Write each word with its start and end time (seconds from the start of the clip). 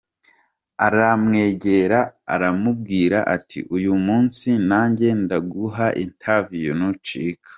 Aramwegera 0.85 1.99
aramubwira 2.33 3.17
ati" 3.35 3.59
Uyu 3.75 3.93
munsi 4.05 4.49
nanjye 4.69 5.07
ndaguha 5.23 5.87
interview 6.05 6.69
ntucika. 6.79 7.49